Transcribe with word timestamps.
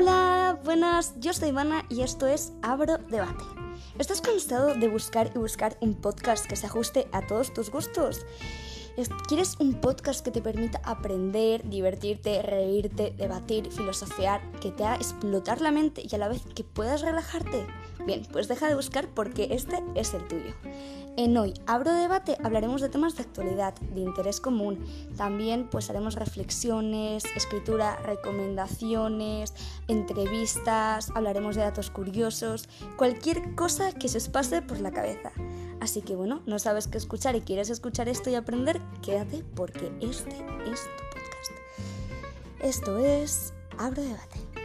Hola, 0.00 0.60
buenas, 0.62 1.14
yo 1.18 1.32
soy 1.32 1.48
Ivana 1.48 1.84
y 1.88 2.02
esto 2.02 2.28
es 2.28 2.52
Abro 2.62 2.98
Debate. 2.98 3.42
¿Estás 3.98 4.20
cansado 4.20 4.76
de 4.76 4.86
buscar 4.86 5.32
y 5.34 5.40
buscar 5.40 5.76
un 5.80 5.96
podcast 5.96 6.46
que 6.46 6.54
se 6.54 6.66
ajuste 6.66 7.08
a 7.10 7.26
todos 7.26 7.52
tus 7.52 7.68
gustos? 7.68 8.24
¿Quieres 9.28 9.54
un 9.60 9.74
podcast 9.74 10.24
que 10.24 10.32
te 10.32 10.42
permita 10.42 10.80
aprender, 10.82 11.68
divertirte, 11.68 12.42
reírte, 12.42 13.14
debatir, 13.16 13.70
filosofiar, 13.70 14.40
que 14.60 14.72
te 14.72 14.84
haga 14.84 14.96
explotar 14.96 15.60
la 15.60 15.70
mente 15.70 16.02
y 16.04 16.12
a 16.16 16.18
la 16.18 16.26
vez 16.26 16.42
que 16.56 16.64
puedas 16.64 17.02
relajarte? 17.02 17.64
Bien, 18.06 18.26
pues 18.32 18.48
deja 18.48 18.66
de 18.66 18.74
buscar 18.74 19.06
porque 19.14 19.50
este 19.52 19.84
es 19.94 20.14
el 20.14 20.26
tuyo. 20.26 20.52
En 21.16 21.36
Hoy 21.36 21.54
Abro 21.66 21.92
Debate 21.92 22.38
hablaremos 22.42 22.80
de 22.80 22.88
temas 22.88 23.16
de 23.16 23.22
actualidad, 23.22 23.74
de 23.94 24.00
interés 24.00 24.40
común. 24.40 24.84
También 25.16 25.68
pues 25.70 25.90
haremos 25.90 26.16
reflexiones, 26.16 27.24
escritura, 27.36 27.96
recomendaciones, 28.04 29.54
entrevistas, 29.86 31.10
hablaremos 31.14 31.54
de 31.54 31.62
datos 31.62 31.90
curiosos, 31.90 32.68
cualquier 32.96 33.54
cosa 33.54 33.92
que 33.92 34.08
se 34.08 34.18
os 34.18 34.28
pase 34.28 34.60
por 34.60 34.80
la 34.80 34.90
cabeza. 34.90 35.30
Así 35.80 36.02
que 36.02 36.16
bueno, 36.16 36.42
no 36.46 36.58
sabes 36.58 36.88
qué 36.88 36.98
escuchar 36.98 37.36
y 37.36 37.40
quieres 37.40 37.70
escuchar 37.70 38.08
esto 38.08 38.30
y 38.30 38.34
aprender, 38.34 38.80
quédate 39.02 39.44
porque 39.54 39.92
este 40.00 40.36
es 40.70 40.82
tu 40.82 41.04
podcast. 41.12 41.52
Esto 42.60 42.98
es 42.98 43.54
Abro 43.78 44.02
Debate. 44.02 44.57